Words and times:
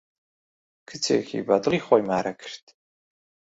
کچێکی 0.87 1.39
بە 1.47 1.55
دڵی 1.63 1.79
خۆی 1.85 2.03
مارە 2.09 2.33
کرد. 2.41 2.65